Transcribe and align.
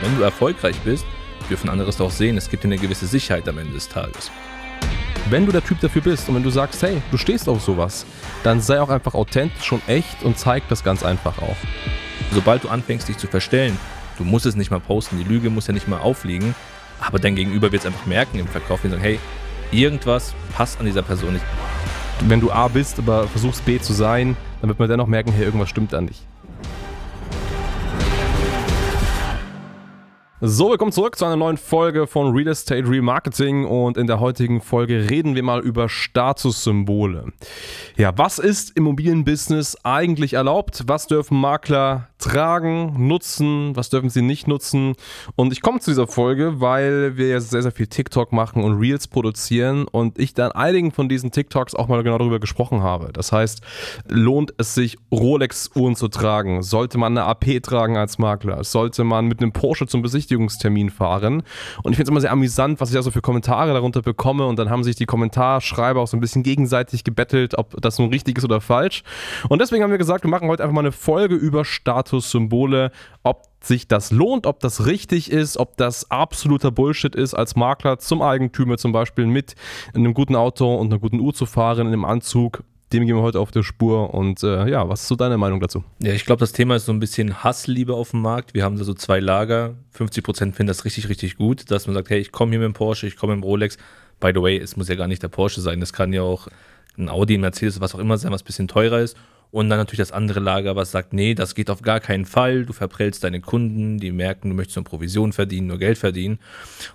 Wenn 0.00 0.16
du 0.16 0.22
erfolgreich 0.22 0.76
bist, 0.84 1.04
dürfen 1.50 1.68
andere 1.68 1.88
es 1.88 1.96
doch 1.96 2.10
sehen. 2.10 2.36
Es 2.36 2.48
gibt 2.48 2.62
dir 2.62 2.68
eine 2.68 2.78
gewisse 2.78 3.06
Sicherheit 3.06 3.48
am 3.48 3.58
Ende 3.58 3.72
des 3.72 3.88
Tages. 3.88 4.30
Wenn 5.28 5.44
du 5.44 5.52
der 5.52 5.64
Typ 5.64 5.80
dafür 5.80 6.02
bist 6.02 6.28
und 6.28 6.36
wenn 6.36 6.42
du 6.42 6.50
sagst, 6.50 6.82
hey, 6.82 7.02
du 7.10 7.16
stehst 7.16 7.48
auf 7.48 7.60
sowas, 7.60 8.06
dann 8.44 8.60
sei 8.60 8.80
auch 8.80 8.90
einfach 8.90 9.14
authentisch 9.14 9.72
und 9.72 9.86
echt 9.88 10.22
und 10.22 10.38
zeig 10.38 10.62
das 10.68 10.84
ganz 10.84 11.02
einfach 11.02 11.38
auch. 11.38 11.56
Sobald 12.32 12.64
du 12.64 12.68
anfängst, 12.68 13.08
dich 13.08 13.18
zu 13.18 13.26
verstellen, 13.26 13.76
du 14.18 14.24
musst 14.24 14.46
es 14.46 14.54
nicht 14.54 14.70
mal 14.70 14.80
posten, 14.80 15.18
die 15.18 15.24
Lüge 15.24 15.50
muss 15.50 15.66
ja 15.66 15.74
nicht 15.74 15.88
mal 15.88 15.98
aufliegen, 15.98 16.54
aber 17.00 17.18
dein 17.18 17.34
Gegenüber 17.34 17.72
wird 17.72 17.82
es 17.82 17.86
einfach 17.86 18.06
merken 18.06 18.38
im 18.38 18.46
Verkauf 18.46 18.84
und 18.84 18.90
sagen, 18.90 19.02
hey, 19.02 19.18
irgendwas 19.72 20.34
passt 20.54 20.78
an 20.78 20.86
dieser 20.86 21.02
Person 21.02 21.34
nicht. 21.34 21.44
Wenn 22.20 22.40
du 22.40 22.50
A 22.50 22.68
bist, 22.68 22.98
aber 22.98 23.28
versuchst 23.28 23.64
B 23.64 23.80
zu 23.80 23.92
sein, 23.92 24.36
dann 24.60 24.68
wird 24.68 24.78
man 24.78 24.88
dennoch 24.88 25.06
merken, 25.06 25.32
hey, 25.32 25.44
irgendwas 25.44 25.68
stimmt 25.68 25.92
an 25.92 26.06
dich. 26.06 26.22
So, 30.40 30.70
willkommen 30.70 30.92
zurück 30.92 31.18
zu 31.18 31.24
einer 31.24 31.34
neuen 31.34 31.56
Folge 31.56 32.06
von 32.06 32.32
Real 32.32 32.46
Estate 32.46 32.88
Remarketing 32.88 33.64
und 33.64 33.96
in 33.96 34.06
der 34.06 34.20
heutigen 34.20 34.60
Folge 34.60 35.10
reden 35.10 35.34
wir 35.34 35.42
mal 35.42 35.58
über 35.58 35.88
Statussymbole. 35.88 37.32
Ja, 37.96 38.16
was 38.16 38.38
ist 38.38 38.76
im 38.76 38.84
Immobilienbusiness 38.84 39.76
eigentlich 39.82 40.34
erlaubt? 40.34 40.84
Was 40.86 41.08
dürfen 41.08 41.40
Makler 41.40 42.06
tragen, 42.18 43.08
nutzen, 43.08 43.74
was 43.74 43.90
dürfen 43.90 44.10
sie 44.10 44.22
nicht 44.22 44.46
nutzen? 44.46 44.94
Und 45.34 45.52
ich 45.52 45.60
komme 45.60 45.80
zu 45.80 45.90
dieser 45.90 46.06
Folge, 46.06 46.60
weil 46.60 47.16
wir 47.16 47.30
jetzt 47.30 47.50
sehr, 47.50 47.62
sehr 47.62 47.72
viel 47.72 47.88
TikTok 47.88 48.32
machen 48.32 48.62
und 48.62 48.78
Reels 48.78 49.08
produzieren 49.08 49.88
und 49.88 50.20
ich 50.20 50.34
dann 50.34 50.52
einigen 50.52 50.92
von 50.92 51.08
diesen 51.08 51.32
TikToks 51.32 51.74
auch 51.74 51.88
mal 51.88 52.04
genau 52.04 52.18
darüber 52.18 52.38
gesprochen 52.38 52.82
habe. 52.82 53.10
Das 53.12 53.32
heißt, 53.32 53.60
lohnt 54.06 54.54
es 54.58 54.74
sich, 54.74 54.98
Rolex-Uhren 55.10 55.96
zu 55.96 56.06
tragen? 56.06 56.62
Sollte 56.62 56.96
man 56.96 57.18
eine 57.18 57.26
AP 57.26 57.60
tragen 57.60 57.96
als 57.96 58.18
Makler? 58.18 58.62
Sollte 58.62 59.02
man 59.02 59.26
mit 59.26 59.40
einem 59.40 59.52
Porsche 59.52 59.88
zum 59.88 60.02
Besichtigungstermin 60.28 60.90
fahren? 60.90 61.42
Und 61.82 61.92
ich 61.92 61.96
finde 61.96 62.02
es 62.02 62.08
immer 62.08 62.20
sehr 62.20 62.32
amüsant, 62.32 62.80
was 62.80 62.90
ich 62.90 62.96
also 62.96 63.10
für 63.10 63.22
Kommentare 63.22 63.72
darunter 63.72 64.02
bekomme 64.02 64.46
und 64.46 64.58
dann 64.58 64.70
haben 64.70 64.84
sich 64.84 64.96
die 64.96 65.06
Kommentarschreiber 65.06 66.00
auch 66.00 66.06
so 66.06 66.16
ein 66.16 66.20
bisschen 66.20 66.42
gegenseitig 66.42 67.04
gebettelt, 67.04 67.56
ob 67.56 67.80
das 67.80 67.98
nun 67.98 68.10
richtig 68.10 68.38
ist 68.38 68.44
oder 68.44 68.60
falsch. 68.60 69.02
Und 69.48 69.60
deswegen 69.60 69.82
haben 69.82 69.90
wir 69.90 69.98
gesagt, 69.98 70.24
wir 70.24 70.30
machen 70.30 70.48
heute 70.48 70.62
einfach 70.62 70.74
mal 70.74 70.80
eine 70.80 70.92
Folge 70.92 71.34
über 71.34 71.64
Status 71.64 71.88
Statussymbole, 71.98 72.92
ob 73.22 73.44
sich 73.60 73.88
das 73.88 74.10
lohnt, 74.10 74.46
ob 74.46 74.60
das 74.60 74.86
richtig 74.86 75.30
ist, 75.30 75.56
ob 75.56 75.76
das 75.76 76.10
absoluter 76.10 76.70
Bullshit 76.70 77.14
ist, 77.14 77.34
als 77.34 77.56
Makler 77.56 77.98
zum 77.98 78.22
Eigentümer 78.22 78.78
zum 78.78 78.92
Beispiel 78.92 79.26
mit 79.26 79.54
einem 79.94 80.14
guten 80.14 80.36
Auto 80.36 80.76
und 80.76 80.92
einer 80.92 81.00
guten 81.00 81.20
Uhr 81.20 81.34
zu 81.34 81.46
fahren, 81.46 81.80
in 81.80 81.86
einem 81.88 82.04
Anzug. 82.04 82.62
Dem 82.92 83.06
gehen 83.06 83.16
wir 83.16 83.22
heute 83.22 83.40
auf 83.40 83.50
der 83.50 83.62
Spur. 83.62 84.14
Und 84.14 84.42
äh, 84.42 84.68
ja, 84.68 84.88
was 84.88 85.02
ist 85.02 85.08
so 85.08 85.16
deine 85.16 85.36
Meinung 85.36 85.60
dazu? 85.60 85.84
Ja, 86.00 86.12
ich 86.12 86.24
glaube, 86.24 86.40
das 86.40 86.52
Thema 86.52 86.76
ist 86.76 86.86
so 86.86 86.92
ein 86.92 87.00
bisschen 87.00 87.44
Hassliebe 87.44 87.94
auf 87.94 88.12
dem 88.12 88.22
Markt. 88.22 88.54
Wir 88.54 88.64
haben 88.64 88.78
da 88.78 88.84
so 88.84 88.94
zwei 88.94 89.20
Lager. 89.20 89.74
50% 89.96 90.24
finden 90.52 90.66
das 90.66 90.84
richtig, 90.84 91.08
richtig 91.08 91.36
gut, 91.36 91.70
dass 91.70 91.86
man 91.86 91.94
sagt, 91.94 92.08
hey, 92.08 92.18
ich 92.18 92.32
komme 92.32 92.52
hier 92.52 92.60
mit 92.60 92.66
dem 92.66 92.74
Porsche, 92.74 93.06
ich 93.06 93.16
komme 93.16 93.34
mit 93.34 93.44
dem 93.44 93.46
Rolex. 93.46 93.76
By 94.20 94.32
the 94.34 94.40
way, 94.40 94.58
es 94.58 94.76
muss 94.76 94.88
ja 94.88 94.94
gar 94.94 95.06
nicht 95.06 95.22
der 95.22 95.28
Porsche 95.28 95.60
sein. 95.60 95.80
Das 95.80 95.92
kann 95.92 96.12
ja 96.12 96.22
auch 96.22 96.48
ein 96.96 97.08
Audi, 97.08 97.34
ein 97.34 97.42
Mercedes, 97.42 97.80
was 97.80 97.94
auch 97.94 97.98
immer 97.98 98.16
sein, 98.16 98.32
was 98.32 98.42
ein 98.42 98.46
bisschen 98.46 98.68
teurer 98.68 99.00
ist. 99.00 99.16
Und 99.50 99.70
dann 99.70 99.78
natürlich 99.78 99.98
das 99.98 100.12
andere 100.12 100.40
Lager, 100.40 100.76
was 100.76 100.90
sagt, 100.90 101.12
nee, 101.12 101.34
das 101.34 101.54
geht 101.54 101.70
auf 101.70 101.80
gar 101.80 102.00
keinen 102.00 102.26
Fall. 102.26 102.66
Du 102.66 102.72
verprellst 102.72 103.24
deine 103.24 103.40
Kunden, 103.40 103.98
die 103.98 104.12
merken, 104.12 104.50
du 104.50 104.54
möchtest 104.54 104.76
nur 104.76 104.84
Provision 104.84 105.32
verdienen, 105.32 105.68
nur 105.68 105.78
Geld 105.78 105.96
verdienen 105.96 106.38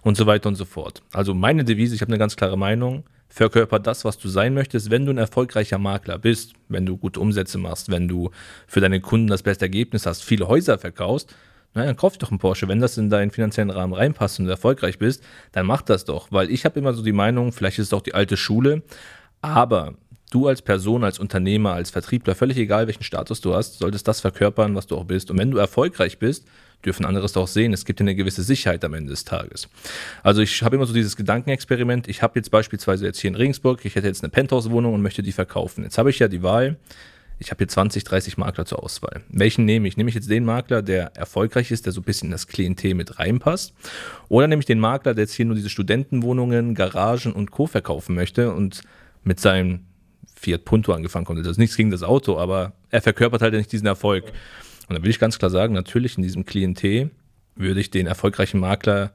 und 0.01 0.17
so 0.17 0.27
weiter 0.27 0.49
und 0.49 0.55
so 0.55 0.65
fort. 0.65 1.01
Also 1.13 1.33
meine 1.33 1.63
Devise, 1.63 1.95
ich 1.95 2.01
habe 2.01 2.09
eine 2.09 2.19
ganz 2.19 2.35
klare 2.35 2.57
Meinung. 2.57 3.03
Verkörper 3.33 3.79
das, 3.79 4.05
was 4.05 4.19
du 4.19 4.29
sein 4.29 4.53
möchtest, 4.53 4.91
wenn 4.91 5.07
du 5.07 5.11
ein 5.11 5.17
erfolgreicher 5.17 5.79
Makler 5.79 6.19
bist, 6.19 6.53
wenn 6.69 6.85
du 6.85 6.97
gute 6.97 7.19
Umsätze 7.19 7.57
machst, 7.57 7.89
wenn 7.89 8.07
du 8.07 8.29
für 8.67 8.79
deine 8.79 9.01
Kunden 9.01 9.25
das 9.25 9.41
beste 9.41 9.65
Ergebnis 9.65 10.05
hast, 10.05 10.23
viele 10.23 10.47
Häuser 10.47 10.77
verkaufst, 10.77 11.35
na, 11.73 11.83
dann 11.83 11.95
kauf 11.95 12.15
doch 12.19 12.29
einen 12.29 12.37
Porsche. 12.37 12.67
Wenn 12.67 12.79
das 12.79 12.95
in 12.99 13.09
deinen 13.09 13.31
finanziellen 13.31 13.71
Rahmen 13.71 13.93
reinpasst 13.93 14.37
und 14.37 14.45
du 14.45 14.51
erfolgreich 14.51 14.99
bist, 14.99 15.23
dann 15.51 15.65
mach 15.65 15.81
das 15.81 16.05
doch. 16.05 16.31
Weil 16.31 16.51
ich 16.51 16.63
habe 16.63 16.79
immer 16.79 16.93
so 16.93 17.01
die 17.01 17.11
Meinung, 17.11 17.51
vielleicht 17.51 17.79
ist 17.79 17.87
es 17.87 17.93
auch 17.93 18.03
die 18.03 18.13
alte 18.13 18.37
Schule, 18.37 18.83
aber 19.41 19.95
du 20.29 20.47
als 20.47 20.61
Person, 20.61 21.03
als 21.03 21.17
Unternehmer, 21.17 21.73
als 21.73 21.89
Vertriebler, 21.89 22.35
völlig 22.35 22.57
egal 22.57 22.85
welchen 22.85 23.03
Status 23.03 23.41
du 23.41 23.55
hast, 23.55 23.79
solltest 23.79 24.07
das 24.07 24.21
verkörpern, 24.21 24.75
was 24.75 24.85
du 24.85 24.95
auch 24.95 25.05
bist. 25.05 25.31
Und 25.31 25.39
wenn 25.39 25.49
du 25.49 25.57
erfolgreich 25.57 26.19
bist, 26.19 26.45
dürfen 26.85 27.05
andere 27.05 27.25
es 27.25 27.35
auch 27.37 27.47
sehen. 27.47 27.73
Es 27.73 27.85
gibt 27.85 27.99
dir 27.99 28.03
eine 28.03 28.15
gewisse 28.15 28.43
Sicherheit 28.43 28.83
am 28.83 28.93
Ende 28.93 29.11
des 29.11 29.25
Tages. 29.25 29.69
Also 30.21 30.41
ich 30.41 30.61
habe 30.63 30.75
immer 30.75 30.85
so 30.85 30.93
dieses 30.93 31.15
Gedankenexperiment. 31.15 32.07
Ich 32.07 32.21
habe 32.21 32.39
jetzt 32.39 32.51
beispielsweise 32.51 33.05
jetzt 33.05 33.19
hier 33.19 33.29
in 33.29 33.35
Regensburg, 33.35 33.83
ich 33.85 33.95
hätte 33.95 34.07
jetzt 34.07 34.23
eine 34.23 34.31
Penthouse-Wohnung 34.31 34.93
und 34.93 35.01
möchte 35.01 35.23
die 35.23 35.31
verkaufen. 35.31 35.83
Jetzt 35.83 35.97
habe 35.97 36.09
ich 36.09 36.19
ja 36.19 36.27
die 36.27 36.43
Wahl. 36.43 36.77
Ich 37.39 37.51
habe 37.51 37.57
hier 37.57 37.67
20, 37.67 38.03
30 38.03 38.37
Makler 38.37 38.65
zur 38.65 38.83
Auswahl. 38.83 39.21
Welchen 39.29 39.65
nehme 39.65 39.87
ich? 39.87 39.97
Nehme 39.97 40.09
ich 40.09 40.15
jetzt 40.15 40.29
den 40.29 40.45
Makler, 40.45 40.81
der 40.81 41.15
erfolgreich 41.15 41.71
ist, 41.71 41.85
der 41.85 41.93
so 41.93 42.01
ein 42.01 42.03
bisschen 42.03 42.27
in 42.27 42.31
das 42.31 42.47
Klientel 42.47 42.93
mit 42.93 43.19
reinpasst? 43.19 43.73
Oder 44.29 44.47
nehme 44.47 44.61
ich 44.61 44.65
den 44.65 44.79
Makler, 44.79 45.13
der 45.13 45.23
jetzt 45.23 45.33
hier 45.33 45.45
nur 45.45 45.55
diese 45.55 45.69
Studentenwohnungen, 45.69 46.75
Garagen 46.75 47.33
und 47.33 47.51
Co. 47.51 47.65
verkaufen 47.65 48.15
möchte 48.15 48.53
und 48.53 48.83
mit 49.23 49.39
seinem 49.39 49.81
Fiat 50.35 50.65
Punto 50.65 50.93
angefangen 50.93 51.25
konnte. 51.25 51.41
Das 51.41 51.53
ist 51.53 51.57
nichts 51.57 51.77
gegen 51.77 51.89
das 51.89 52.03
Auto, 52.03 52.37
aber 52.37 52.73
er 52.89 53.01
verkörpert 53.01 53.41
halt 53.41 53.53
nicht 53.53 53.71
diesen 53.71 53.87
Erfolg. 53.87 54.25
Und 54.87 54.97
da 54.97 55.03
will 55.03 55.09
ich 55.09 55.19
ganz 55.19 55.39
klar 55.39 55.49
sagen, 55.51 55.73
natürlich 55.73 56.17
in 56.17 56.23
diesem 56.23 56.45
Klientel 56.45 57.11
würde 57.55 57.79
ich 57.79 57.91
den 57.91 58.07
erfolgreichen 58.07 58.59
Makler 58.59 59.13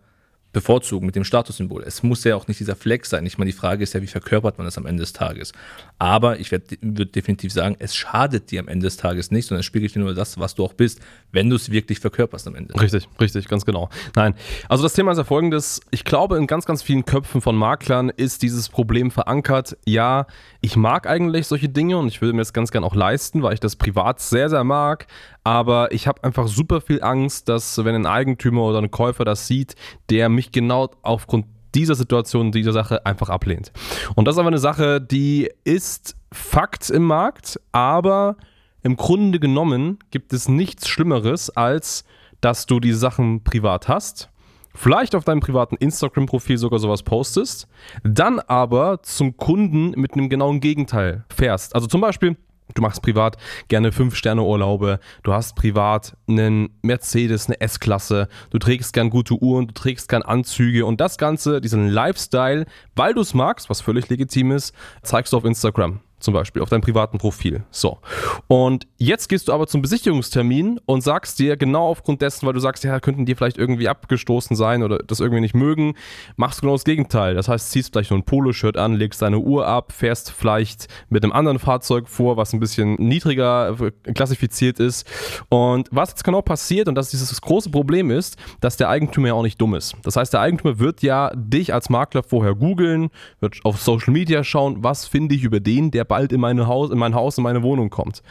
bevorzugen 0.50 1.04
mit 1.04 1.14
dem 1.14 1.24
Statussymbol. 1.24 1.82
Es 1.84 2.02
muss 2.02 2.24
ja 2.24 2.34
auch 2.34 2.48
nicht 2.48 2.58
dieser 2.58 2.74
Flex 2.74 3.10
sein. 3.10 3.26
Ich 3.26 3.36
meine, 3.36 3.50
die 3.50 3.56
Frage 3.56 3.82
ist 3.82 3.92
ja, 3.92 4.00
wie 4.00 4.06
verkörpert 4.06 4.56
man 4.56 4.64
das 4.64 4.78
am 4.78 4.86
Ende 4.86 5.02
des 5.02 5.12
Tages? 5.12 5.52
Aber 5.98 6.40
ich 6.40 6.50
würde 6.50 7.06
definitiv 7.06 7.52
sagen, 7.52 7.76
es 7.78 7.94
schadet 7.94 8.50
dir 8.50 8.60
am 8.60 8.68
Ende 8.68 8.86
des 8.86 8.96
Tages 8.96 9.30
nicht, 9.30 9.46
sondern 9.46 9.60
es 9.60 9.66
spiegelt 9.66 9.94
dir 9.94 9.98
nur 9.98 10.14
das, 10.14 10.38
was 10.38 10.54
du 10.54 10.64
auch 10.64 10.72
bist, 10.72 11.00
wenn 11.32 11.50
du 11.50 11.56
es 11.56 11.70
wirklich 11.70 12.00
verkörperst 12.00 12.48
am 12.48 12.54
Ende. 12.54 12.74
Richtig, 12.80 13.06
richtig, 13.20 13.46
ganz 13.46 13.66
genau. 13.66 13.90
Nein, 14.16 14.34
also 14.70 14.82
das 14.82 14.94
Thema 14.94 15.12
ist 15.12 15.18
ja 15.18 15.24
folgendes. 15.24 15.82
Ich 15.90 16.04
glaube, 16.04 16.38
in 16.38 16.46
ganz, 16.46 16.64
ganz 16.64 16.82
vielen 16.82 17.04
Köpfen 17.04 17.42
von 17.42 17.54
Maklern 17.54 18.08
ist 18.08 18.42
dieses 18.42 18.70
Problem 18.70 19.10
verankert. 19.10 19.76
Ja, 19.84 20.26
ich 20.62 20.76
mag 20.76 21.06
eigentlich 21.06 21.46
solche 21.46 21.68
Dinge 21.68 21.98
und 21.98 22.08
ich 22.08 22.22
würde 22.22 22.32
mir 22.32 22.40
das 22.40 22.54
ganz 22.54 22.70
gern 22.70 22.84
auch 22.84 22.94
leisten, 22.94 23.42
weil 23.42 23.52
ich 23.52 23.60
das 23.60 23.76
privat 23.76 24.20
sehr, 24.20 24.48
sehr 24.48 24.64
mag. 24.64 25.06
Aber 25.48 25.92
ich 25.92 26.06
habe 26.06 26.22
einfach 26.25 26.47
super 26.47 26.82
viel 26.82 27.03
Angst, 27.03 27.48
dass 27.48 27.82
wenn 27.82 27.94
ein 27.94 28.04
Eigentümer 28.04 28.64
oder 28.64 28.82
ein 28.82 28.91
Käufer 28.91 29.25
das 29.25 29.47
sieht, 29.47 29.76
der 30.10 30.28
mich 30.28 30.53
genau 30.53 30.91
aufgrund 31.00 31.47
dieser 31.75 31.94
Situation, 31.94 32.53
dieser 32.53 32.75
Sache 32.75 33.06
einfach 33.06 33.31
ablehnt. 33.31 33.72
Und 34.14 34.28
das 34.28 34.34
ist 34.34 34.41
aber 34.41 34.48
eine 34.48 34.59
Sache, 34.59 35.00
die 35.00 35.50
ist 35.64 36.16
Fakt 36.31 36.91
im 36.91 37.04
Markt, 37.04 37.59
aber 37.72 38.36
im 38.82 38.98
Grunde 38.98 39.41
genommen 39.41 40.00
gibt 40.10 40.34
es 40.34 40.48
nichts 40.48 40.86
Schlimmeres, 40.86 41.48
als 41.48 42.04
dass 42.42 42.66
du 42.66 42.78
die 42.78 42.92
Sachen 42.92 43.42
privat 43.42 43.88
hast 43.88 44.28
vielleicht 44.75 45.15
auf 45.15 45.25
deinem 45.25 45.41
privaten 45.41 45.76
Instagram-Profil 45.76 46.56
sogar 46.56 46.78
sowas 46.78 47.03
postest, 47.03 47.66
dann 48.04 48.38
aber 48.38 49.03
zum 49.03 49.36
Kunden 49.36 49.91
mit 49.98 50.12
einem 50.12 50.28
genauen 50.28 50.60
Gegenteil 50.60 51.25
fährst. 51.34 51.75
Also 51.75 51.88
zum 51.88 52.00
Beispiel, 52.00 52.36
Du 52.74 52.82
machst 52.82 53.02
privat 53.02 53.36
gerne 53.68 53.90
5-Sterne-Urlaube, 53.90 55.00
du 55.22 55.32
hast 55.32 55.56
privat 55.56 56.16
einen 56.28 56.70
Mercedes, 56.82 57.46
eine 57.46 57.60
S-Klasse, 57.60 58.28
du 58.50 58.58
trägst 58.58 58.92
gern 58.92 59.10
gute 59.10 59.34
Uhren, 59.34 59.66
du 59.66 59.74
trägst 59.74 60.08
gern 60.08 60.22
Anzüge. 60.22 60.84
Und 60.86 61.00
das 61.00 61.18
Ganze, 61.18 61.60
diesen 61.60 61.88
Lifestyle, 61.88 62.66
weil 62.94 63.14
du 63.14 63.20
es 63.20 63.34
magst, 63.34 63.70
was 63.70 63.80
völlig 63.80 64.08
legitim 64.08 64.52
ist, 64.52 64.74
zeigst 65.02 65.32
du 65.32 65.36
auf 65.36 65.44
Instagram 65.44 66.00
zum 66.20 66.34
Beispiel 66.34 66.62
auf 66.62 66.68
deinem 66.68 66.80
privaten 66.80 67.18
Profil. 67.18 67.64
So. 67.70 67.98
Und 68.46 68.86
jetzt 68.96 69.28
gehst 69.28 69.48
du 69.48 69.52
aber 69.52 69.66
zum 69.66 69.82
Besichtigungstermin 69.82 70.80
und 70.86 71.02
sagst 71.02 71.38
dir 71.38 71.56
genau 71.56 71.88
aufgrund 71.88 72.22
dessen, 72.22 72.46
weil 72.46 72.54
du 72.54 72.60
sagst, 72.60 72.84
ja, 72.84 73.00
könnten 73.00 73.26
die 73.26 73.34
vielleicht 73.34 73.58
irgendwie 73.58 73.88
abgestoßen 73.88 74.56
sein 74.56 74.82
oder 74.82 74.98
das 74.98 75.20
irgendwie 75.20 75.40
nicht 75.40 75.54
mögen, 75.54 75.94
machst 76.36 76.58
du 76.58 76.62
genau 76.62 76.74
das 76.74 76.84
Gegenteil. 76.84 77.34
Das 77.34 77.48
heißt, 77.48 77.70
ziehst 77.70 77.92
vielleicht 77.92 78.10
nur 78.10 78.18
ein 78.18 78.24
Poloshirt 78.24 78.76
an, 78.76 78.94
legst 78.94 79.22
deine 79.22 79.38
Uhr 79.38 79.66
ab, 79.66 79.92
fährst 79.92 80.30
vielleicht 80.30 80.88
mit 81.08 81.22
einem 81.22 81.32
anderen 81.32 81.58
Fahrzeug 81.58 82.08
vor, 82.08 82.36
was 82.36 82.52
ein 82.52 82.60
bisschen 82.60 82.94
niedriger 82.94 83.76
klassifiziert 84.14 84.80
ist. 84.80 85.08
Und 85.48 85.88
was 85.90 86.10
jetzt 86.10 86.24
genau 86.24 86.42
passiert 86.42 86.88
und 86.88 86.94
dass 86.94 87.10
dieses 87.10 87.40
große 87.40 87.70
Problem 87.70 88.10
ist, 88.10 88.36
dass 88.60 88.76
der 88.76 88.88
Eigentümer 88.88 89.28
ja 89.28 89.34
auch 89.34 89.42
nicht 89.42 89.60
dumm 89.60 89.74
ist. 89.74 89.97
Das 90.03 90.16
heißt, 90.16 90.32
der 90.32 90.41
Eigentümer 90.41 90.78
wird 90.78 91.03
ja 91.03 91.30
dich 91.34 91.72
als 91.72 91.91
Makler 91.91 92.22
vorher 92.22 92.54
googeln, 92.54 93.10
wird 93.41 93.59
auf 93.64 93.80
Social 93.80 94.12
Media 94.12 94.42
schauen, 94.44 94.82
was 94.82 95.06
finde 95.06 95.34
ich 95.34 95.44
über 95.44 95.60
den, 95.60 95.91
der 95.91 96.04
bald 96.09 96.33
in, 96.33 96.41
meine 96.41 96.66
Haus, 96.66 96.91
in 96.91 96.99
mein 96.99 97.15
Haus, 97.15 97.39
in 97.39 97.45
meine 97.45 97.63
Wohnung 97.63 97.91
kommt. 97.91 98.22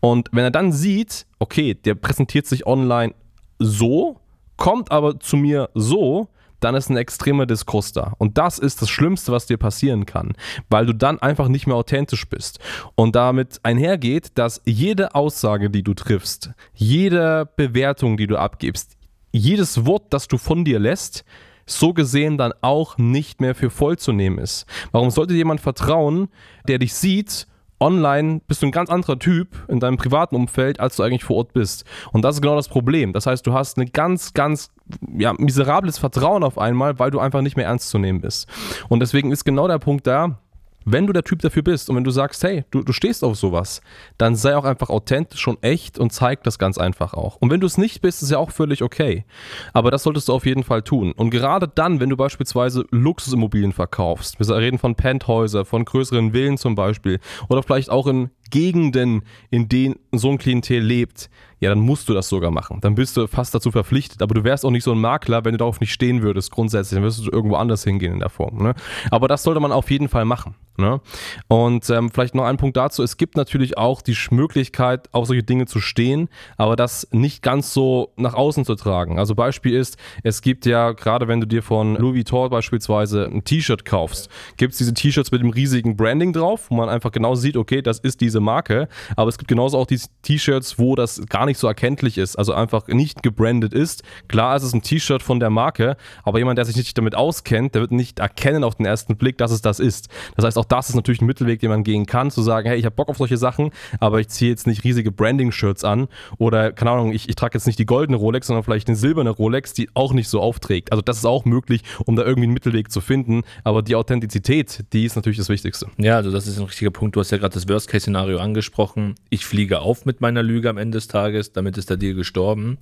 Und 0.00 0.28
wenn 0.32 0.44
er 0.44 0.50
dann 0.50 0.72
sieht, 0.72 1.26
okay, 1.38 1.74
der 1.74 1.94
präsentiert 1.94 2.46
sich 2.46 2.66
online 2.66 3.14
so, 3.58 4.20
kommt 4.56 4.92
aber 4.92 5.18
zu 5.18 5.36
mir 5.36 5.70
so, 5.74 6.28
dann 6.62 6.74
ist 6.74 6.90
ein 6.90 6.96
extremer 6.96 7.46
Diskurs 7.46 7.92
da. 7.92 8.14
Und 8.18 8.38
das 8.38 8.58
ist 8.58 8.80
das 8.80 8.88
Schlimmste, 8.88 9.32
was 9.32 9.46
dir 9.46 9.56
passieren 9.56 10.06
kann, 10.06 10.34
weil 10.70 10.86
du 10.86 10.94
dann 10.94 11.18
einfach 11.18 11.48
nicht 11.48 11.66
mehr 11.66 11.76
authentisch 11.76 12.28
bist. 12.28 12.60
Und 12.94 13.16
damit 13.16 13.60
einhergeht, 13.64 14.32
dass 14.36 14.62
jede 14.64 15.14
Aussage, 15.14 15.70
die 15.70 15.82
du 15.82 15.94
triffst, 15.94 16.52
jede 16.74 17.48
Bewertung, 17.56 18.16
die 18.16 18.26
du 18.26 18.36
abgibst, 18.36 18.96
jedes 19.32 19.86
Wort, 19.86 20.04
das 20.10 20.28
du 20.28 20.38
von 20.38 20.64
dir 20.64 20.78
lässt, 20.78 21.24
so 21.66 21.92
gesehen 21.92 22.38
dann 22.38 22.52
auch 22.60 22.98
nicht 22.98 23.40
mehr 23.40 23.54
für 23.54 23.70
voll 23.70 23.98
zu 23.98 24.12
nehmen 24.12 24.38
ist. 24.38 24.66
Warum 24.90 25.10
sollte 25.10 25.34
jemand 25.34 25.60
vertrauen, 25.60 26.28
der 26.68 26.78
dich 26.78 26.94
sieht 26.94 27.46
online 27.82 28.40
bist 28.46 28.62
du 28.62 28.66
ein 28.66 28.72
ganz 28.72 28.88
anderer 28.88 29.18
Typ 29.18 29.48
in 29.68 29.80
deinem 29.80 29.96
privaten 29.96 30.36
Umfeld, 30.36 30.78
als 30.78 30.96
du 30.96 31.02
eigentlich 31.02 31.24
vor 31.24 31.36
Ort 31.36 31.52
bist. 31.52 31.84
Und 32.12 32.22
das 32.22 32.36
ist 32.36 32.40
genau 32.40 32.54
das 32.54 32.68
Problem. 32.68 33.12
Das 33.12 33.26
heißt, 33.26 33.44
du 33.44 33.52
hast 33.52 33.76
ein 33.76 33.90
ganz, 33.92 34.32
ganz 34.32 34.70
ja, 35.18 35.34
miserables 35.36 35.98
Vertrauen 35.98 36.44
auf 36.44 36.58
einmal, 36.58 36.98
weil 37.00 37.10
du 37.10 37.18
einfach 37.18 37.42
nicht 37.42 37.56
mehr 37.56 37.66
ernst 37.66 37.90
zu 37.90 37.98
nehmen 37.98 38.20
bist. 38.20 38.48
Und 38.88 39.00
deswegen 39.00 39.32
ist 39.32 39.44
genau 39.44 39.66
der 39.66 39.80
Punkt 39.80 40.06
da, 40.06 40.38
wenn 40.84 41.06
du 41.06 41.12
der 41.12 41.24
Typ 41.24 41.40
dafür 41.40 41.62
bist 41.62 41.90
und 41.90 41.96
wenn 41.96 42.04
du 42.04 42.10
sagst, 42.10 42.42
hey, 42.44 42.64
du, 42.70 42.82
du 42.82 42.92
stehst 42.92 43.24
auf 43.24 43.36
sowas, 43.36 43.80
dann 44.18 44.36
sei 44.36 44.56
auch 44.56 44.64
einfach 44.64 44.90
authentisch 44.90 45.46
und 45.48 45.62
echt 45.62 45.98
und 45.98 46.12
zeig 46.12 46.42
das 46.44 46.58
ganz 46.58 46.78
einfach 46.78 47.14
auch. 47.14 47.36
Und 47.36 47.50
wenn 47.50 47.60
du 47.60 47.66
es 47.66 47.78
nicht 47.78 48.00
bist, 48.00 48.22
ist 48.22 48.30
ja 48.30 48.38
auch 48.38 48.50
völlig 48.50 48.82
okay. 48.82 49.24
Aber 49.72 49.90
das 49.90 50.02
solltest 50.02 50.28
du 50.28 50.32
auf 50.32 50.46
jeden 50.46 50.64
Fall 50.64 50.82
tun. 50.82 51.12
Und 51.12 51.30
gerade 51.30 51.68
dann, 51.68 52.00
wenn 52.00 52.10
du 52.10 52.16
beispielsweise 52.16 52.84
Luxusimmobilien 52.90 53.72
verkaufst, 53.72 54.38
wir 54.38 54.56
reden 54.56 54.78
von 54.78 54.94
Penthäuser, 54.94 55.64
von 55.64 55.84
größeren 55.84 56.32
Villen 56.32 56.58
zum 56.58 56.74
Beispiel, 56.74 57.20
oder 57.48 57.62
vielleicht 57.62 57.90
auch 57.90 58.06
in 58.06 58.30
Gegenden, 58.52 59.22
in 59.50 59.68
denen 59.68 59.96
so 60.12 60.30
ein 60.30 60.38
Klientel 60.38 60.80
lebt, 60.80 61.28
ja, 61.62 61.68
dann 61.68 61.78
musst 61.78 62.08
du 62.08 62.12
das 62.12 62.28
sogar 62.28 62.50
machen. 62.50 62.78
Dann 62.80 62.96
bist 62.96 63.16
du 63.16 63.28
fast 63.28 63.54
dazu 63.54 63.70
verpflichtet. 63.70 64.20
Aber 64.20 64.34
du 64.34 64.42
wärst 64.42 64.64
auch 64.64 64.72
nicht 64.72 64.82
so 64.82 64.90
ein 64.90 65.00
Makler, 65.00 65.44
wenn 65.44 65.52
du 65.52 65.58
darauf 65.58 65.78
nicht 65.78 65.92
stehen 65.92 66.20
würdest, 66.20 66.50
grundsätzlich. 66.50 66.96
Dann 66.96 67.04
wirst 67.04 67.24
du 67.24 67.30
irgendwo 67.30 67.54
anders 67.54 67.84
hingehen 67.84 68.14
in 68.14 68.18
der 68.18 68.30
Form. 68.30 68.60
Ne? 68.60 68.74
Aber 69.12 69.28
das 69.28 69.44
sollte 69.44 69.60
man 69.60 69.70
auf 69.70 69.88
jeden 69.88 70.08
Fall 70.08 70.24
machen. 70.24 70.56
Ne? 70.76 71.00
Und 71.46 71.88
ähm, 71.90 72.10
vielleicht 72.10 72.34
noch 72.34 72.44
ein 72.44 72.56
Punkt 72.56 72.76
dazu: 72.76 73.02
Es 73.02 73.16
gibt 73.16 73.36
natürlich 73.36 73.78
auch 73.78 74.02
die 74.02 74.16
Möglichkeit, 74.30 75.08
auf 75.12 75.26
solche 75.26 75.44
Dinge 75.44 75.66
zu 75.66 75.80
stehen, 75.80 76.28
aber 76.56 76.74
das 76.74 77.06
nicht 77.12 77.42
ganz 77.42 77.72
so 77.72 78.12
nach 78.16 78.34
außen 78.34 78.64
zu 78.64 78.74
tragen. 78.74 79.18
Also, 79.18 79.34
Beispiel 79.34 79.76
ist, 79.76 79.98
es 80.24 80.40
gibt 80.42 80.66
ja, 80.66 80.92
gerade 80.92 81.28
wenn 81.28 81.40
du 81.40 81.46
dir 81.46 81.62
von 81.62 81.94
Louis 81.94 82.16
Vuitton 82.16 82.50
beispielsweise 82.50 83.26
ein 83.26 83.44
T-Shirt 83.44 83.84
kaufst, 83.84 84.30
gibt 84.56 84.72
es 84.72 84.78
diese 84.78 84.94
T-Shirts 84.94 85.30
mit 85.30 85.42
dem 85.42 85.50
riesigen 85.50 85.96
Branding 85.96 86.32
drauf, 86.32 86.70
wo 86.70 86.74
man 86.74 86.88
einfach 86.88 87.12
genau 87.12 87.34
sieht, 87.34 87.56
okay, 87.56 87.82
das 87.82 87.98
ist 87.98 88.20
diese 88.20 88.40
Marke. 88.42 88.88
Aber 89.16 89.28
es 89.28 89.38
gibt 89.38 89.48
genauso 89.48 89.78
auch 89.78 89.86
diese 89.86 90.08
T-Shirts, 90.22 90.78
wo 90.78 90.94
das 90.94 91.22
gar 91.28 91.46
nicht 91.46 91.58
so 91.58 91.66
erkenntlich 91.66 92.18
ist, 92.18 92.36
also 92.36 92.52
einfach 92.52 92.86
nicht 92.88 93.22
gebrandet 93.22 93.72
ist. 93.72 94.02
Klar 94.28 94.56
ist 94.56 94.62
es 94.62 94.72
ein 94.72 94.82
T-Shirt 94.82 95.22
von 95.22 95.40
der 95.40 95.50
Marke, 95.50 95.96
aber 96.24 96.38
jemand, 96.38 96.58
der 96.58 96.64
sich 96.64 96.76
nicht 96.76 96.96
damit 96.96 97.14
auskennt, 97.14 97.74
der 97.74 97.82
wird 97.82 97.92
nicht 97.92 98.18
erkennen 98.18 98.64
auf 98.64 98.74
den 98.74 98.86
ersten 98.86 99.16
Blick, 99.16 99.38
dass 99.38 99.50
es 99.50 99.62
das 99.62 99.80
ist. 99.80 100.08
Das 100.36 100.44
heißt, 100.44 100.58
auch 100.58 100.64
das 100.64 100.88
ist 100.88 100.94
natürlich 100.94 101.20
ein 101.22 101.26
Mittelweg, 101.26 101.60
den 101.60 101.70
man 101.70 101.84
gehen 101.84 102.06
kann, 102.06 102.30
zu 102.30 102.42
sagen, 102.42 102.68
hey, 102.68 102.78
ich 102.78 102.84
habe 102.84 102.94
Bock 102.94 103.08
auf 103.08 103.16
solche 103.16 103.36
Sachen, 103.36 103.70
aber 104.00 104.20
ich 104.20 104.28
ziehe 104.28 104.50
jetzt 104.50 104.66
nicht 104.66 104.84
riesige 104.84 105.10
Branding-Shirts 105.10 105.84
an 105.84 106.08
oder, 106.38 106.72
keine 106.72 106.90
Ahnung, 106.90 107.12
ich, 107.12 107.28
ich 107.28 107.34
trage 107.34 107.56
jetzt 107.56 107.66
nicht 107.66 107.78
die 107.78 107.86
goldene 107.86 108.16
Rolex, 108.16 108.46
sondern 108.46 108.64
vielleicht 108.64 108.88
eine 108.88 108.96
silberne 108.96 109.30
Rolex, 109.30 109.72
die 109.72 109.88
auch 109.94 110.12
nicht 110.12 110.28
so 110.28 110.40
aufträgt. 110.40 110.92
Also 110.92 111.02
das 111.02 111.18
ist 111.18 111.24
auch 111.24 111.44
möglich, 111.44 111.82
um 112.06 112.16
da 112.16 112.22
irgendwie 112.22 112.44
einen 112.44 112.54
Mittelweg 112.54 112.90
zu 112.90 113.00
finden, 113.00 113.42
aber 113.64 113.82
die 113.82 113.94
Authentizität, 113.94 114.84
die 114.92 115.04
ist 115.04 115.16
natürlich 115.16 115.38
das 115.38 115.48
Wichtigste. 115.48 115.86
Ja, 115.98 116.16
also 116.16 116.30
das 116.30 116.46
ist 116.46 116.58
ein 116.58 116.64
richtiger 116.64 116.90
Punkt. 116.90 117.16
Du 117.16 117.20
hast 117.20 117.30
ja 117.30 117.38
gerade 117.38 117.54
das 117.54 117.68
Worst-Case-Szenario 117.68 118.31
angesprochen. 118.38 119.14
Ich 119.30 119.46
fliege 119.46 119.80
auf 119.80 120.04
mit 120.04 120.20
meiner 120.20 120.42
Lüge 120.42 120.70
am 120.70 120.78
Ende 120.78 120.96
des 120.96 121.08
Tages, 121.08 121.52
damit 121.52 121.78
ist 121.78 121.90
der 121.90 121.96
Deal 121.96 122.14
gestorben. 122.14 122.78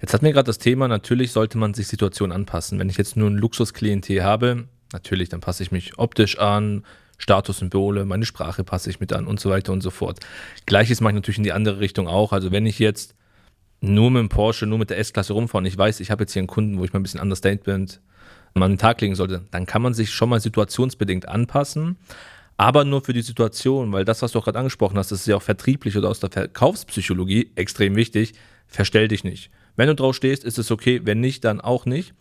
Jetzt 0.00 0.12
hat 0.12 0.22
mir 0.22 0.32
gerade 0.32 0.46
das 0.46 0.58
Thema, 0.58 0.88
natürlich 0.88 1.32
sollte 1.32 1.56
man 1.58 1.72
sich 1.72 1.86
Situationen 1.86 2.34
anpassen. 2.34 2.78
Wenn 2.78 2.90
ich 2.90 2.98
jetzt 2.98 3.16
nur 3.16 3.30
ein 3.30 3.36
Luxusklientel 3.36 4.22
habe, 4.22 4.64
natürlich, 4.92 5.28
dann 5.28 5.40
passe 5.40 5.62
ich 5.62 5.72
mich 5.72 5.98
optisch 5.98 6.38
an, 6.38 6.84
Statussymbole, 7.18 8.04
meine 8.04 8.26
Sprache 8.26 8.64
passe 8.64 8.90
ich 8.90 9.00
mit 9.00 9.12
an 9.12 9.26
und 9.26 9.40
so 9.40 9.50
weiter 9.50 9.72
und 9.72 9.82
so 9.82 9.90
fort. 9.90 10.20
Gleiches 10.66 11.00
mache 11.00 11.12
ich 11.12 11.16
natürlich 11.16 11.38
in 11.38 11.44
die 11.44 11.52
andere 11.52 11.80
Richtung 11.80 12.08
auch. 12.08 12.32
Also 12.32 12.52
wenn 12.52 12.66
ich 12.66 12.78
jetzt 12.78 13.14
nur 13.80 14.10
mit 14.10 14.20
dem 14.20 14.28
Porsche, 14.28 14.66
nur 14.66 14.78
mit 14.78 14.90
der 14.90 14.98
S-Klasse 14.98 15.32
rumfahre 15.32 15.62
und 15.62 15.66
ich 15.66 15.78
weiß, 15.78 16.00
ich 16.00 16.10
habe 16.10 16.24
jetzt 16.24 16.32
hier 16.32 16.40
einen 16.40 16.48
Kunden, 16.48 16.78
wo 16.78 16.84
ich 16.84 16.92
mal 16.92 17.00
ein 17.00 17.02
bisschen 17.02 17.20
Understatement 17.20 18.00
an 18.54 18.72
den 18.72 18.78
Tag 18.78 19.00
legen 19.00 19.14
sollte, 19.14 19.42
dann 19.50 19.66
kann 19.66 19.82
man 19.82 19.94
sich 19.94 20.10
schon 20.10 20.28
mal 20.28 20.40
situationsbedingt 20.40 21.28
anpassen 21.28 21.96
aber 22.56 22.84
nur 22.84 23.02
für 23.02 23.12
die 23.12 23.22
Situation, 23.22 23.92
weil 23.92 24.04
das, 24.04 24.22
was 24.22 24.32
du 24.32 24.38
auch 24.38 24.44
gerade 24.44 24.58
angesprochen 24.58 24.96
hast, 24.96 25.10
das 25.10 25.20
ist 25.20 25.26
ja 25.26 25.36
auch 25.36 25.42
vertrieblich 25.42 25.96
oder 25.96 26.08
aus 26.08 26.20
der 26.20 26.30
Verkaufspsychologie 26.30 27.50
extrem 27.56 27.96
wichtig. 27.96 28.34
Verstell 28.66 29.08
dich 29.08 29.24
nicht. 29.24 29.50
Wenn 29.76 29.88
du 29.88 29.94
drauf 29.94 30.14
stehst, 30.14 30.44
ist 30.44 30.58
es 30.58 30.70
okay, 30.70 31.00
wenn 31.04 31.20
nicht, 31.20 31.44
dann 31.44 31.60
auch 31.60 31.84
nicht. 31.84 32.14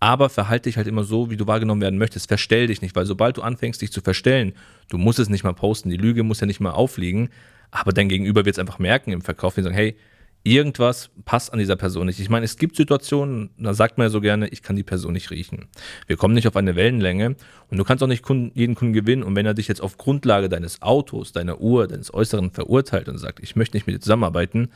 Aber 0.00 0.28
verhalte 0.28 0.68
dich 0.68 0.76
halt 0.76 0.86
immer 0.86 1.04
so, 1.04 1.30
wie 1.30 1.36
du 1.36 1.46
wahrgenommen 1.46 1.82
werden 1.82 1.98
möchtest. 1.98 2.28
Verstell 2.28 2.66
dich 2.66 2.82
nicht, 2.82 2.96
weil 2.96 3.06
sobald 3.06 3.36
du 3.36 3.42
anfängst, 3.42 3.80
dich 3.80 3.92
zu 3.92 4.00
verstellen, 4.00 4.54
du 4.88 4.98
musst 4.98 5.18
es 5.18 5.28
nicht 5.28 5.44
mal 5.44 5.52
posten, 5.52 5.90
die 5.90 5.96
Lüge 5.96 6.22
muss 6.22 6.40
ja 6.40 6.46
nicht 6.46 6.60
mal 6.60 6.72
aufliegen, 6.72 7.28
aber 7.70 7.92
dein 7.92 8.08
Gegenüber 8.08 8.44
wird 8.44 8.56
es 8.56 8.58
einfach 8.58 8.78
merken 8.78 9.12
im 9.12 9.22
Verkauf, 9.22 9.54
die 9.54 9.62
sagen, 9.62 9.74
hey, 9.74 9.96
irgendwas 10.44 11.10
passt 11.24 11.52
an 11.52 11.58
dieser 11.58 11.74
Person 11.74 12.06
nicht. 12.06 12.20
Ich 12.20 12.28
meine, 12.28 12.44
es 12.44 12.58
gibt 12.58 12.76
Situationen, 12.76 13.50
da 13.58 13.72
sagt 13.72 13.98
man 13.98 14.06
ja 14.06 14.10
so 14.10 14.20
gerne, 14.20 14.48
ich 14.48 14.62
kann 14.62 14.76
die 14.76 14.82
Person 14.82 15.14
nicht 15.14 15.30
riechen. 15.30 15.66
Wir 16.06 16.16
kommen 16.16 16.34
nicht 16.34 16.46
auf 16.46 16.54
eine 16.54 16.76
Wellenlänge 16.76 17.34
und 17.70 17.78
du 17.78 17.84
kannst 17.84 18.04
auch 18.04 18.08
nicht 18.08 18.24
jeden 18.54 18.74
Kunden 18.74 18.92
gewinnen. 18.92 19.22
Und 19.22 19.34
wenn 19.34 19.46
er 19.46 19.54
dich 19.54 19.68
jetzt 19.68 19.80
auf 19.80 19.96
Grundlage 19.96 20.50
deines 20.50 20.82
Autos, 20.82 21.32
deiner 21.32 21.60
Uhr, 21.60 21.88
deines 21.88 22.12
Äußeren 22.12 22.50
verurteilt 22.50 23.08
und 23.08 23.18
sagt, 23.18 23.40
ich 23.40 23.56
möchte 23.56 23.76
nicht 23.76 23.86
mit 23.86 23.96
dir 23.96 24.00
zusammenarbeiten, 24.00 24.68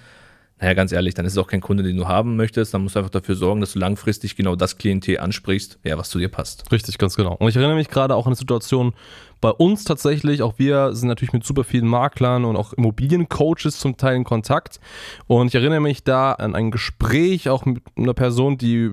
naja, 0.60 0.74
ganz 0.74 0.90
ehrlich, 0.90 1.14
dann 1.14 1.24
ist 1.24 1.32
es 1.32 1.38
auch 1.38 1.46
kein 1.46 1.60
Kunde, 1.60 1.84
den 1.84 1.96
du 1.96 2.08
haben 2.08 2.34
möchtest. 2.34 2.74
Dann 2.74 2.82
musst 2.82 2.96
du 2.96 3.00
einfach 3.00 3.10
dafür 3.10 3.36
sorgen, 3.36 3.60
dass 3.60 3.74
du 3.74 3.78
langfristig 3.78 4.34
genau 4.34 4.56
das 4.56 4.76
Klientel 4.76 5.18
ansprichst, 5.18 5.78
ja, 5.84 5.96
was 5.98 6.10
zu 6.10 6.18
dir 6.18 6.28
passt. 6.28 6.72
Richtig, 6.72 6.98
ganz 6.98 7.14
genau. 7.14 7.34
Und 7.34 7.48
ich 7.48 7.56
erinnere 7.56 7.76
mich 7.76 7.88
gerade 7.88 8.16
auch 8.16 8.26
an 8.26 8.30
eine 8.30 8.36
Situation, 8.36 8.92
bei 9.40 9.50
uns 9.50 9.84
tatsächlich, 9.84 10.42
auch 10.42 10.54
wir 10.58 10.94
sind 10.94 11.08
natürlich 11.08 11.32
mit 11.32 11.44
super 11.44 11.64
vielen 11.64 11.86
Maklern 11.86 12.44
und 12.44 12.56
auch 12.56 12.72
Immobiliencoaches 12.72 13.78
zum 13.78 13.96
Teil 13.96 14.16
in 14.16 14.24
Kontakt. 14.24 14.80
Und 15.26 15.48
ich 15.48 15.54
erinnere 15.54 15.80
mich 15.80 16.02
da 16.02 16.32
an 16.32 16.54
ein 16.54 16.70
Gespräch 16.70 17.48
auch 17.48 17.64
mit 17.64 17.82
einer 17.96 18.14
Person, 18.14 18.58
die 18.58 18.90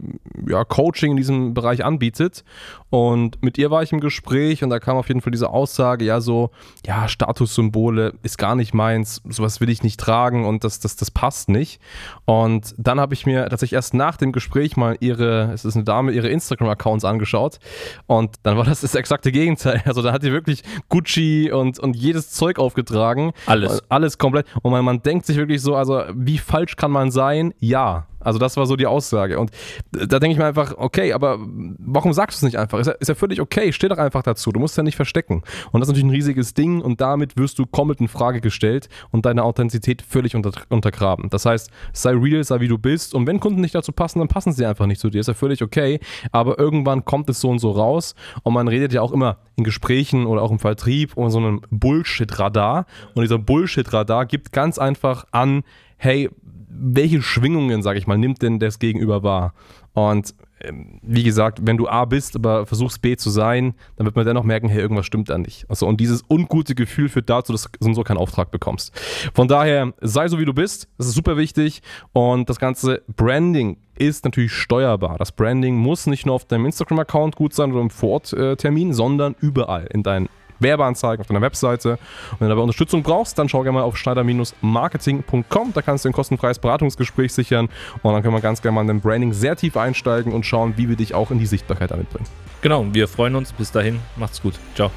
ja, 0.47 0.63
Coaching 0.63 1.11
in 1.11 1.17
diesem 1.17 1.53
Bereich 1.53 1.83
anbietet. 1.83 2.43
Und 2.89 3.43
mit 3.43 3.57
ihr 3.57 3.71
war 3.71 3.83
ich 3.83 3.91
im 3.91 3.99
Gespräch 3.99 4.63
und 4.63 4.69
da 4.69 4.79
kam 4.79 4.97
auf 4.97 5.07
jeden 5.07 5.21
Fall 5.21 5.31
diese 5.31 5.49
Aussage, 5.49 6.05
ja, 6.05 6.21
so, 6.21 6.51
ja, 6.85 7.07
Statussymbole 7.07 8.13
ist 8.23 8.37
gar 8.37 8.55
nicht 8.55 8.73
meins, 8.73 9.21
sowas 9.27 9.59
will 9.59 9.69
ich 9.69 9.83
nicht 9.83 9.99
tragen 9.99 10.45
und 10.45 10.63
das, 10.63 10.79
das, 10.79 10.95
das 10.95 11.11
passt 11.11 11.49
nicht. 11.49 11.81
Und 12.25 12.73
dann 12.77 12.99
habe 12.99 13.13
ich 13.13 13.25
mir 13.25 13.49
tatsächlich 13.49 13.73
erst 13.73 13.93
nach 13.93 14.17
dem 14.17 14.31
Gespräch 14.31 14.77
mal 14.77 14.95
ihre, 14.99 15.51
es 15.53 15.65
ist 15.65 15.75
eine 15.75 15.83
Dame, 15.83 16.11
ihre 16.11 16.29
Instagram-Accounts 16.29 17.03
angeschaut. 17.03 17.59
Und 18.07 18.35
dann 18.43 18.57
war 18.57 18.63
das 18.63 18.81
das 18.81 18.95
exakte 18.95 19.31
Gegenteil. 19.31 19.81
Also 19.85 20.01
da 20.01 20.11
hat 20.11 20.23
sie 20.23 20.34
wirklich 20.35 20.61
Gucci 20.89 21.51
und, 21.51 21.79
und 21.79 21.95
jedes 21.95 22.31
Zeug 22.31 22.59
aufgetragen. 22.59 23.31
Alles. 23.47 23.81
Alles 23.89 24.17
komplett. 24.17 24.45
Und 24.61 24.71
man, 24.71 24.85
man 24.85 25.01
denkt 25.01 25.25
sich 25.25 25.37
wirklich 25.37 25.61
so, 25.61 25.75
also 25.75 26.03
wie 26.13 26.37
falsch 26.37 26.75
kann 26.75 26.91
man 26.91 27.09
sein? 27.09 27.53
Ja. 27.59 28.07
Also 28.25 28.39
das 28.39 28.57
war 28.57 28.65
so 28.65 28.75
die 28.75 28.87
Aussage. 28.87 29.39
Und 29.39 29.51
da 29.91 30.19
denke 30.19 30.33
ich 30.33 30.37
mir 30.37 30.45
einfach, 30.45 30.73
okay, 30.77 31.13
aber 31.13 31.37
warum 31.39 32.11
sagst 32.13 32.41
du 32.41 32.45
es 32.45 32.51
nicht 32.51 32.59
einfach? 32.59 32.79
Ist 32.79 32.87
ja, 32.87 32.93
ist 32.93 33.07
ja 33.07 33.15
völlig 33.15 33.39
okay, 33.39 33.71
steh 33.71 33.87
doch 33.87 33.97
einfach 33.97 34.23
dazu. 34.23 34.51
Du 34.51 34.59
musst 34.59 34.73
es 34.73 34.77
ja 34.77 34.83
nicht 34.83 34.95
verstecken. 34.95 35.43
Und 35.71 35.79
das 35.79 35.87
ist 35.87 35.93
natürlich 35.93 36.05
ein 36.05 36.15
riesiges 36.15 36.53
Ding 36.53 36.81
und 36.81 36.99
damit 37.01 37.37
wirst 37.37 37.59
du 37.59 37.65
komplett 37.65 38.01
in 38.01 38.07
Frage 38.07 38.41
gestellt 38.41 38.89
und 39.11 39.25
deine 39.25 39.43
Authentizität 39.43 40.01
völlig 40.01 40.35
unter, 40.35 40.51
untergraben. 40.69 41.29
Das 41.29 41.45
heißt, 41.45 41.69
sei 41.93 42.11
real, 42.11 42.43
sei 42.43 42.59
wie 42.59 42.67
du 42.67 42.77
bist 42.77 43.13
und 43.13 43.27
wenn 43.27 43.39
Kunden 43.39 43.61
nicht 43.61 43.75
dazu 43.75 43.91
passen, 43.91 44.19
dann 44.19 44.27
passen 44.27 44.51
sie 44.51 44.65
einfach 44.65 44.87
nicht 44.87 44.99
zu 44.99 45.09
dir. 45.09 45.21
Ist 45.21 45.27
ja 45.27 45.33
völlig 45.33 45.61
okay, 45.61 45.99
aber 46.31 46.57
irgendwann 46.59 47.05
kommt 47.05 47.29
es 47.29 47.39
so 47.39 47.49
und 47.49 47.59
so 47.59 47.71
raus 47.71 48.15
und 48.43 48.53
man 48.53 48.67
redet 48.67 48.93
ja 48.93 49.01
auch 49.01 49.11
immer 49.11 49.37
in 49.55 49.63
Gesprächen 49.63 50.25
oder 50.25 50.41
auch 50.41 50.51
im 50.51 50.59
Vertrieb 50.59 51.15
um 51.15 51.29
so 51.29 51.37
einen 51.37 51.61
Bullshit-Radar 51.69 52.85
und 53.13 53.21
dieser 53.21 53.37
Bullshit-Radar 53.37 54.25
gibt 54.25 54.51
ganz 54.51 54.77
einfach 54.77 55.25
an, 55.31 55.63
hey, 55.97 56.29
welche 56.77 57.21
Schwingungen, 57.21 57.81
sag 57.81 57.97
ich 57.97 58.07
mal, 58.07 58.17
nimmt 58.17 58.41
denn 58.41 58.59
das 58.59 58.79
Gegenüber 58.79 59.23
wahr? 59.23 59.53
Und 59.93 60.35
ähm, 60.61 60.99
wie 61.01 61.23
gesagt, 61.23 61.59
wenn 61.63 61.77
du 61.77 61.87
A 61.87 62.05
bist, 62.05 62.35
aber 62.35 62.65
versuchst 62.65 63.01
B 63.01 63.15
zu 63.15 63.29
sein, 63.29 63.73
dann 63.95 64.05
wird 64.05 64.15
man 64.15 64.25
dennoch 64.25 64.43
merken, 64.43 64.67
hey, 64.67 64.81
irgendwas 64.81 65.05
stimmt 65.05 65.29
da 65.29 65.37
nicht. 65.37 65.65
Also, 65.69 65.87
und 65.87 65.99
dieses 66.01 66.23
ungute 66.29 66.75
Gefühl 66.75 67.09
führt 67.09 67.29
dazu, 67.29 67.51
dass 67.51 67.69
du 67.79 67.93
so 67.93 68.03
keinen 68.03 68.17
Auftrag 68.17 68.51
bekommst. 68.51 68.93
Von 69.33 69.47
daher, 69.47 69.93
sei 70.01 70.27
so 70.27 70.39
wie 70.39 70.45
du 70.45 70.53
bist, 70.53 70.89
das 70.97 71.07
ist 71.07 71.15
super 71.15 71.37
wichtig. 71.37 71.81
Und 72.13 72.49
das 72.49 72.59
ganze 72.59 73.03
Branding 73.15 73.77
ist 73.97 74.25
natürlich 74.25 74.51
steuerbar. 74.51 75.17
Das 75.17 75.31
Branding 75.31 75.75
muss 75.75 76.07
nicht 76.07 76.25
nur 76.25 76.35
auf 76.35 76.45
deinem 76.45 76.65
Instagram-Account 76.65 77.35
gut 77.35 77.53
sein 77.53 77.71
oder 77.71 77.81
im 77.81 77.89
Vororttermin, 77.89 78.93
sondern 78.93 79.35
überall 79.39 79.87
in 79.93 80.03
deinen 80.03 80.27
Werbeanzeigen 80.59 81.21
auf 81.21 81.27
deiner 81.27 81.41
Webseite. 81.41 81.91
Und 81.91 82.39
wenn 82.39 82.47
du 82.47 82.49
dabei 82.49 82.61
Unterstützung 82.61 83.03
brauchst, 83.03 83.37
dann 83.37 83.49
schau 83.49 83.63
gerne 83.63 83.79
mal 83.79 83.83
auf 83.83 83.97
schneider-marketing.com. 83.97 85.73
Da 85.73 85.81
kannst 85.81 86.05
du 86.05 86.09
ein 86.09 86.13
kostenfreies 86.13 86.59
Beratungsgespräch 86.59 87.33
sichern 87.33 87.69
und 88.01 88.13
dann 88.13 88.21
können 88.21 88.33
wir 88.33 88.41
ganz 88.41 88.61
gerne 88.61 88.75
mal 88.75 88.81
in 88.81 88.87
den 88.87 89.01
Branding 89.01 89.33
sehr 89.33 89.55
tief 89.55 89.77
einsteigen 89.77 90.33
und 90.33 90.45
schauen, 90.45 90.73
wie 90.77 90.89
wir 90.89 90.95
dich 90.95 91.13
auch 91.13 91.31
in 91.31 91.39
die 91.39 91.45
Sichtbarkeit 91.45 91.91
damit 91.91 92.09
bringen. 92.09 92.27
Genau, 92.61 92.85
wir 92.91 93.07
freuen 93.07 93.35
uns. 93.35 93.53
Bis 93.53 93.71
dahin, 93.71 93.99
macht's 94.15 94.41
gut. 94.41 94.55
Ciao. 94.75 94.91